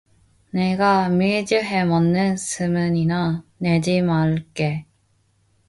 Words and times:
내가 0.49 1.09
밀주해 1.09 1.83
먹는 1.85 2.35
소문이나 2.35 3.43
내지 3.59 4.01
말게. 4.01 4.87